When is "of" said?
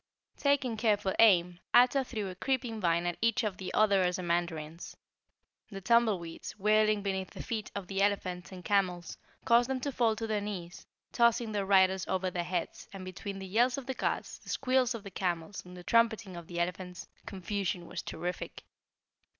3.43-3.57, 7.75-7.85, 13.77-13.85, 14.95-15.03, 16.35-16.47